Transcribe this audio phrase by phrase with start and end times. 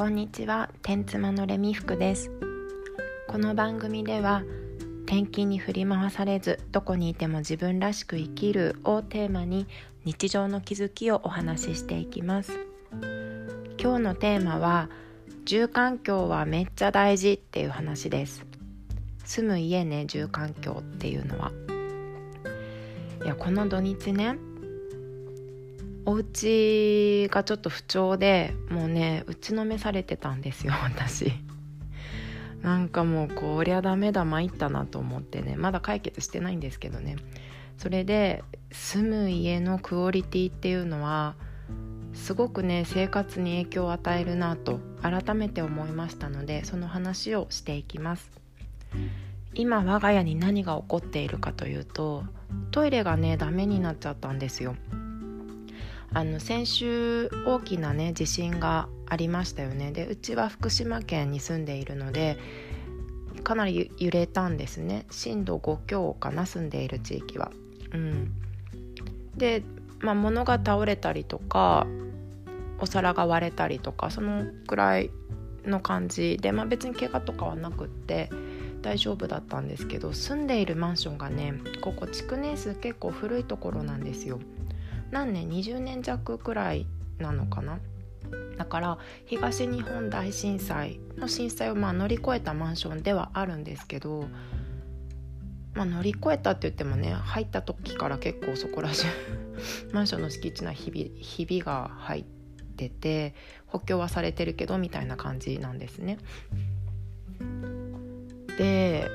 [0.00, 2.30] こんにちは天妻のレミ服です。
[3.28, 4.44] この番組では
[5.04, 9.66] 転勤に振り回されずどこにいても自分らしく生きるをテーマに
[10.06, 12.58] 日常の気づきをお話ししていきます。
[13.78, 14.88] 今日のテーマは
[15.44, 18.46] 住環境はめっちゃ大事っていう話です。
[19.26, 21.52] 住む家ね住環境っていうのは。
[23.22, 24.38] いやこの土日ね
[26.10, 31.32] お家がちょっと不調でもうね打ちのめされてたんですよ 私。
[32.62, 35.54] なんかもうこりゃダメだ参ったなと思ってね。
[35.56, 37.14] まだ解決してないんですけどね。
[37.78, 38.42] それで
[38.72, 41.36] 住む家のクオリティっていうのは
[42.12, 48.28] すごくね生活に影響を与えるなと改めて思いましたのでその話をしていきます。
[49.54, 52.24] 今我が家に何が起こっているかというと
[52.72, 54.74] トイレがねダメになっちゃったんですよ。
[56.12, 62.38] あの先週大きなね地震がありましたよねでうちは福島県に住んでいるので
[63.44, 67.50] かなり揺れたんですね震度5強かな住んでいる地域は。
[67.92, 68.32] うん、
[69.36, 69.62] で、
[70.00, 71.86] まあ、物が倒れたりとか
[72.78, 75.10] お皿が割れたりとかそのくらい
[75.64, 78.30] の感じで、まあ、別に怪我とかはなくって
[78.82, 84.38] 大丈夫だったんですけど住んでいるマンションがねここ築年数結構古いところなんですよ。
[85.10, 86.86] 何年？20年弱くらい
[87.18, 87.78] なのかな？
[88.56, 94.28] だから東日本大震災の震災をまあ乗り越えたマンションではあるんですけど、
[95.74, 99.06] まあ、乗り越えたって言ってもね入った時から結構そこら中
[99.92, 102.24] マンションの敷地内ひびひびが入っ
[102.76, 103.34] てて
[103.66, 106.18] 補強はされてるけどみたいな感じなんですね。
[108.58, 109.10] で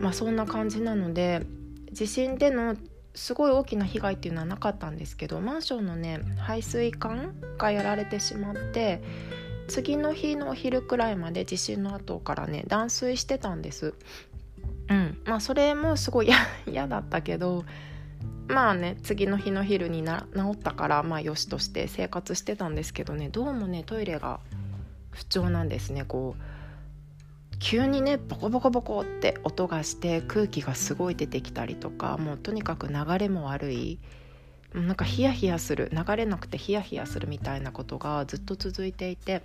[0.00, 1.44] まあそんな感じなので
[1.92, 2.76] 地震での
[3.14, 9.02] すごい大きな被害っていうのはなかったんですけどマンションのね排水管がやられてしまって
[9.68, 13.94] 次の日のお昼くらいまで地震の後からね断水してたんです。
[14.88, 15.22] うん。
[15.24, 16.30] まあそれもすごい
[16.66, 17.64] 嫌だったけど
[18.48, 24.40] まあね次の日の昼にな治ったからまあよしとして生活してたんですけどねどうもねトイレが
[25.12, 26.42] 不調なんですねこう
[27.60, 33.98] 急にねボコボコボコって音がして空気がすごい出てきたりとかもうとにかく流れも悪い。
[34.74, 39.42] なんかヒヤヒヤする流れなくてヒヤヒヤするみたいなことがずっと続いていて。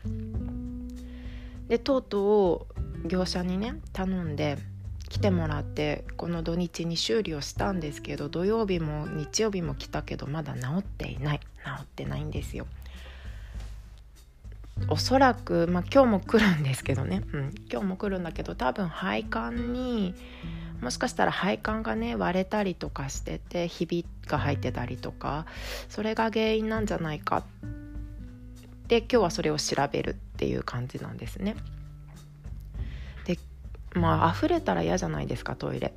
[1.68, 2.68] でとうと
[3.04, 4.58] う業者にね頼んで
[5.10, 11.40] 来てもらってこの土日に修理をしたんですけど土曜日も日曜日も来たけどまだ治っていない。
[11.40, 12.66] 治ってないんですよ。
[14.90, 20.14] おそらく、まあ、今日も来るんですけどね、うん、今日も来るんだけど多分配管に
[20.82, 25.46] もしかしたら配管がね割れたりとかしててひびが入ってたりとか
[25.90, 27.44] それが原因なんじゃないか
[28.88, 31.56] で今日はそれを調べるっていう感じなんですね。
[33.26, 33.40] で
[33.96, 35.94] まあ溢れたら嫌じゃないですかトイレ。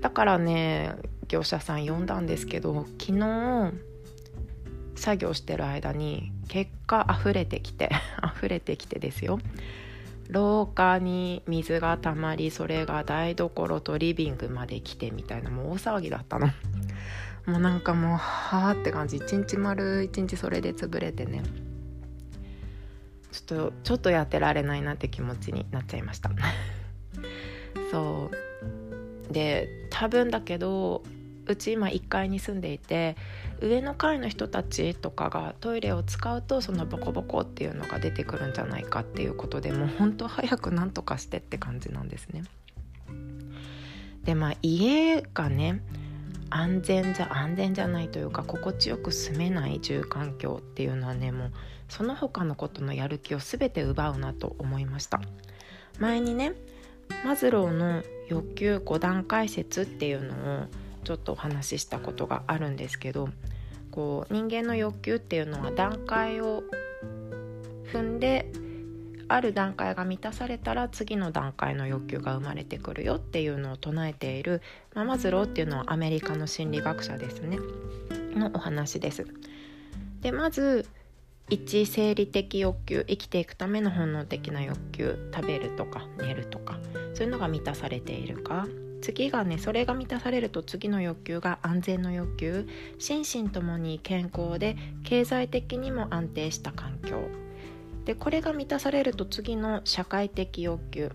[0.00, 0.96] だからね
[1.28, 3.72] 業者さん呼んだんですけど昨日
[5.04, 7.90] 作業してる間に結果溢れてきて
[8.24, 9.38] 溢れてきてですよ。
[10.30, 16.46] 廊下に水がたまりそれが台所とリビングまで来てみたいなもう大騒ぎだったの。
[17.44, 19.18] もうなんかもうはあって感じ。
[19.18, 21.42] 一日丸一日それで潰れてね。
[23.30, 26.30] ちょっとちょっとやってられないなって気持ちになっちゃいました。
[27.90, 28.30] そ
[29.30, 29.32] う。
[29.34, 31.02] で多分だけど
[31.46, 33.16] うち今1階に住んでいて
[33.60, 42.44] 上の階の人たちとかがトイレを使うとそのボコボコっていうのが出てくるんじゃないかっていうことでもう本当早くなんとかしてって感じなんですね。
[44.24, 45.82] でまあ家がね
[46.50, 51.52] 安全じゃ安全じゃないというか心地よく住めない住環境っていうのはねもう
[51.88, 55.20] その他のことのやる気を全て奪うなと思いました
[55.98, 56.52] 前にね
[57.24, 60.66] マズローの欲求5段階説っていうのを
[61.04, 63.28] ちょっとお話ししたことがあるんですけど
[63.90, 66.64] こう人間の欲求っていうのは段階を
[67.92, 68.50] 踏んで
[69.28, 74.62] ある段階が満たされたら次の段階の欲求が生まれてくるよっていうのを唱えている、
[74.94, 77.58] まあ、マズローっていうのはアメリカの心理学者ですね
[78.34, 79.26] のお話です。
[80.20, 80.86] でまず
[81.50, 86.78] 一生理的欲求生きていくための本能的な欲求食べるとか寝るとか
[87.12, 88.66] そういうのが満たされているか
[89.04, 92.66] 次がねそれが満たされると次の欲求が安全の欲求
[92.98, 97.20] 心身ともに健康で経済的にも安定した環境
[98.06, 101.12] でこれが満たされると次の社会的欲求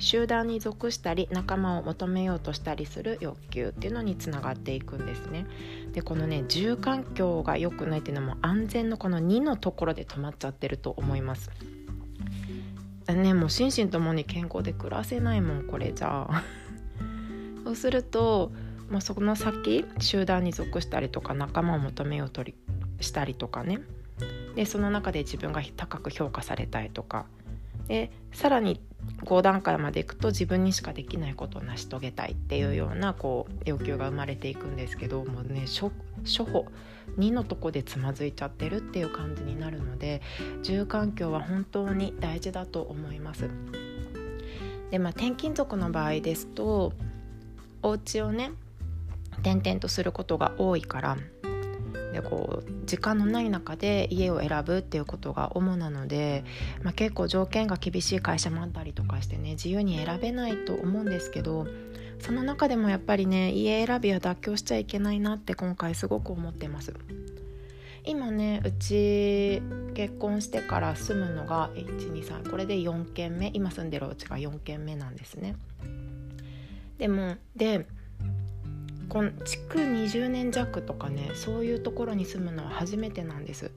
[0.00, 5.46] 集団に属したり仲間を求めようとしたりする欲求っていうのにつながっていくんですね。
[5.92, 11.50] でこのね住環境が良くないっていうのも安全のこの2のところで止まっちゃってると思います。
[13.08, 16.44] ねもう心身ともに健康で暮らせないもんこれじゃあ
[17.68, 18.50] そうすると、
[18.88, 22.42] まあ、その先集団に属したりとか仲間を求めようと
[23.00, 23.80] したりとかね
[24.54, 27.26] でその中で自分が高く評価されたいとか
[27.86, 28.80] でさらに
[29.22, 35.90] 5段階までいくと自分にしかできないことを成し遂げたいっていうようなこう要求が生まれていくんですけどもうね初
[36.44, 36.64] 歩
[37.18, 40.22] 2のとこでつまずいちゃってるっていう感じになるので
[40.62, 43.50] 住環境は本当に大事だと思います。
[44.90, 46.94] でまあ転勤族の場合ですと
[47.82, 48.52] お家をね
[49.40, 51.16] 転々とすることが多いから
[52.12, 56.44] でこう時間のない中で家を選ぶっていうことが主なので、
[56.82, 61.66] まあ、結構条件が厳しい会社もあったりとかしてね自由に選べないと思うんですけど
[62.20, 66.94] その中でもやっぱりね家選びは妥協しちゃいけないなって今回すごく思ってます。
[68.04, 69.60] 今ねうち
[69.92, 75.56] 結婚してから住むのが123これで4軒目今住んでるお家が4軒目なんですね。
[76.98, 77.86] でもで
[79.08, 83.70] この築20年弱とかねそういうところに住むのは初めてなんです。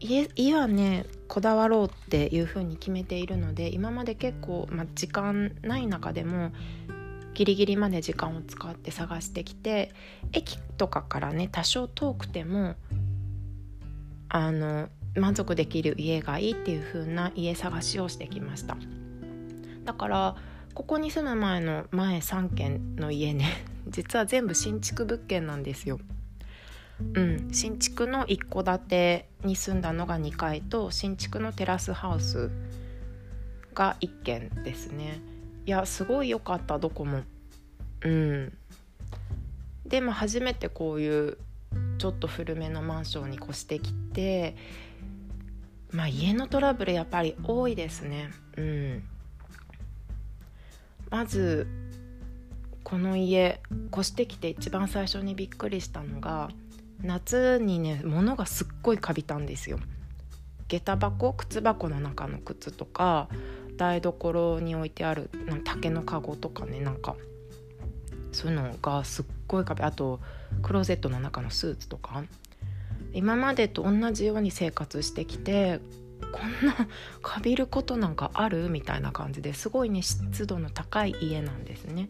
[0.00, 6.52] 家家はねこだわろうっていうふうに決めているので今まで結構、ま、時間ない中でも
[7.34, 9.92] ギリギリまで時間を使って探してきて
[10.32, 12.76] 駅とかからね多少遠くても
[14.30, 18.76] あの満足できる家がいいっていう風な家探しをしてきました。
[19.84, 20.36] だから
[20.74, 23.64] ここに住む前の前3軒の家ね。
[23.88, 25.98] 実は全部新築物件なんですよ。
[27.14, 32.50] うん、新築の一戸建てに住んだのが2階と新築のテラスハウス
[33.74, 35.20] が1軒ですね。
[35.66, 37.22] いやすごい良かったどこも。
[38.02, 38.52] うん。
[39.86, 41.38] でも初めてこういう
[41.98, 44.56] ちょっと古めのマンションに越してきて
[45.90, 48.30] まあ家のトラブルやっぱり多いですね。
[48.56, 49.02] うん。
[51.10, 51.66] まず
[52.84, 53.60] この家
[53.92, 56.50] 越してきて一番最初にびっくりしたのが
[57.02, 59.78] 夏にね物がすっごいカビたんですよ。
[60.68, 63.28] 下駄箱靴箱の中の靴とか
[63.76, 65.30] 台所に置いてある
[65.64, 67.16] 竹の籠とかねなんか
[68.30, 70.20] そういうのがすっごいカビあと
[70.62, 72.22] クローゼットの中のスーツとか
[73.12, 75.80] 今までと同じように生活してきて
[76.32, 76.74] こんな
[77.22, 78.68] かびることなんかある？
[78.68, 82.08] みたいな感じですごいね湿度の高い家なんですね。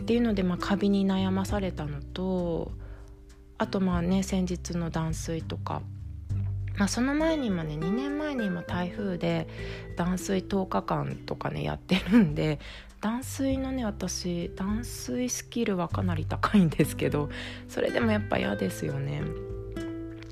[0.00, 2.72] っていうので、まあ、カビに悩まされたのと
[3.58, 5.82] あとまあね先日の断水とか、
[6.76, 9.46] まあ、その前にもね2年前にも台風で
[9.96, 12.58] 断水10日間とかねやってるんで
[13.00, 17.28] 断水のね私断水スキルはかなり高いんですけど
[17.68, 19.22] それでもやっぱ嫌ですよね。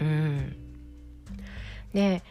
[0.00, 0.56] うん、
[1.92, 2.22] で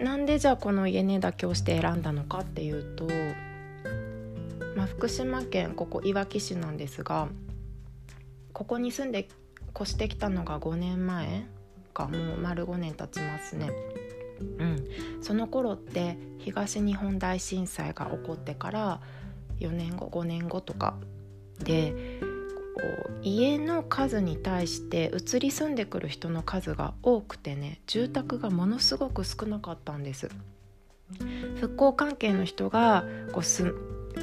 [0.00, 3.06] なんでじゃあこの家ね妥協して選んだのかっていうと、
[4.74, 7.28] まあ、福島県ここいわき市なんですが
[8.52, 9.28] ここに住んで
[9.78, 11.46] 越してきたのが5年前
[11.92, 13.70] かもう丸5年経ちますね。
[14.58, 14.88] うん、
[15.20, 19.00] その頃って東日本大震災が起こってから
[19.58, 20.96] 4年後5年後とか
[21.58, 22.20] で
[22.80, 30.30] こう家の数に対して移り住んでくる人の数が多くてね住宅がものすごく少なかったんです。
[31.56, 33.74] 復興関係の人がこうす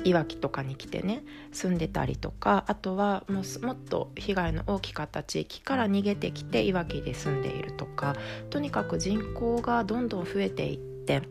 [0.04, 8.16] いわきとかに来てね住んでたりとかあとはもうもっと被害の大きかった地域から逃げてきていわきで住んでいるとか
[8.50, 11.22] とにかく人口がどんどん増えていって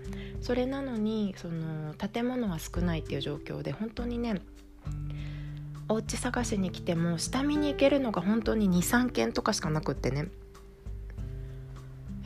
[0.41, 4.41] それなのにその建物が少ないっていう状況で本当にね
[5.89, 10.29] お家探しに来ても下見に行けるのが本当に23軒とかしかなくってね。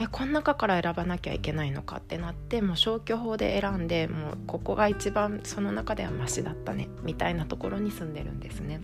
[0.01, 8.81] えこの中から選ばなきゃいけないのかってなってもう消去法で選んでもうここが一番その中ではマシだったねみたいなところに住んでるんですね。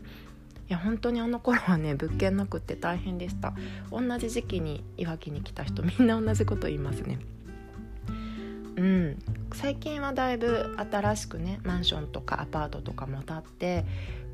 [0.69, 3.55] いや本当にあの頃はね物件なくって大変でした。
[3.91, 7.19] 同じ時期にいわきに来た人みんな同じこと言いますね。
[8.77, 9.19] うん。
[9.55, 13.85] 最近はだいぶ新しくねマンションとかアパートとかも建って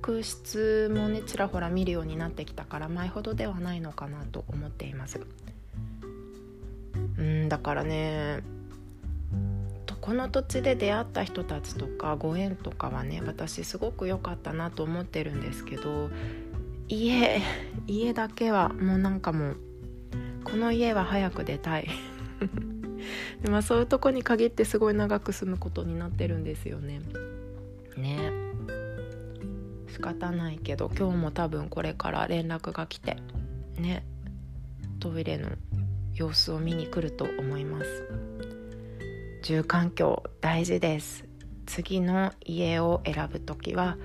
[0.02, 5.21] 空室もねちらほら見るようになってきたから前ほどではないのかなと思っています。
[7.18, 8.42] うんだからね
[10.02, 16.11] この土地で出会った人たちとかご縁とかはね私すごく良かったなと思ってるんですけど
[16.88, 17.40] 家
[17.87, 19.56] 家だけはもうなんかもう
[20.42, 21.88] この家は早く出たい。
[23.42, 27.00] でまあそういうとこに限ってすごい長く住むことになってるんですよね。
[27.97, 28.41] ね。
[29.92, 33.18] 仕方ないけど今日も多分これから連絡が来て
[33.76, 34.06] ね
[35.00, 35.50] トイレの
[36.14, 38.08] 様子を見に来ると思います。
[39.42, 41.25] 住環境大事です。
[41.66, 43.99] 次の家を選ぶ時は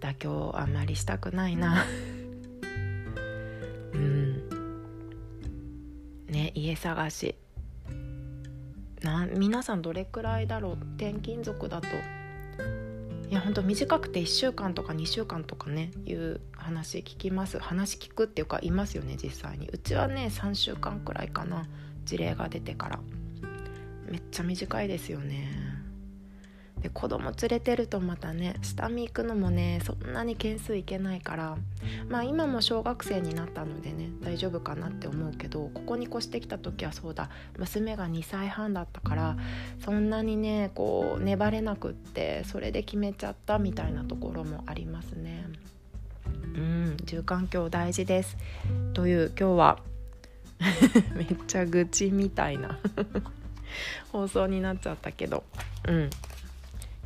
[0.00, 1.84] 妥協あんまりしたくないな。
[3.94, 4.48] うん。
[6.28, 7.36] ね家探し。
[9.02, 10.74] な皆さんどれくらいだろう？
[10.96, 11.88] 転勤族だと
[13.30, 17.58] いやほんと短くて1週間とか2週間とかねいう話聞きます。
[17.58, 19.68] 話聞くっていうかいますよね実際に。
[19.68, 21.66] うちはね3週間くらいかな
[22.04, 23.00] 事例が出てから。
[24.08, 25.73] めっちゃ短いですよね。
[26.84, 31.56] で子供連れてるとまたね下見行くのもねそんなに件数いけないから
[32.10, 39.38] まあ今も小学生になったのでね大丈夫かなって思うけどここに越してきた時はそうだ娘が2歳半だったから
[39.82, 45.46] そんなにねこう粘れなくってそれで決めちゃったみたいなところもありますね。
[46.54, 48.36] うん、住環境大事です。
[48.92, 49.78] という今日は
[51.16, 52.78] めっちゃ愚痴みたいな
[54.12, 55.44] 放送になっちゃったけど。
[55.88, 56.10] うん。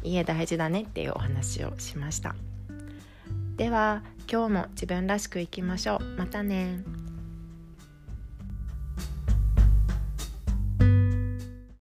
[0.02, 2.34] 家大事だねっていうお話をしました。
[3.56, 6.04] では今日も自分らしくいきましょう。
[6.16, 7.07] またね。